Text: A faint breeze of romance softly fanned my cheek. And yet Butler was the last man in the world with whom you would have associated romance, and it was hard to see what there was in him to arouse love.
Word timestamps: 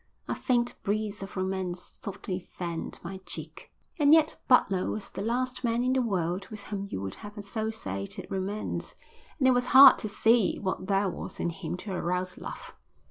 A 0.27 0.33
faint 0.33 0.73
breeze 0.81 1.21
of 1.21 1.37
romance 1.37 1.93
softly 2.03 2.39
fanned 2.39 2.97
my 3.03 3.17
cheek. 3.27 3.69
And 3.99 4.15
yet 4.15 4.41
Butler 4.47 4.89
was 4.89 5.11
the 5.11 5.21
last 5.21 5.63
man 5.63 5.83
in 5.83 5.93
the 5.93 6.01
world 6.01 6.47
with 6.49 6.63
whom 6.63 6.87
you 6.89 6.99
would 7.03 7.13
have 7.13 7.37
associated 7.37 8.25
romance, 8.31 8.95
and 9.37 9.47
it 9.47 9.51
was 9.51 9.65
hard 9.77 9.99
to 9.99 10.09
see 10.09 10.57
what 10.57 10.87
there 10.87 11.07
was 11.07 11.39
in 11.39 11.51
him 11.51 11.77
to 11.77 11.91
arouse 11.91 12.39
love. 12.39 12.73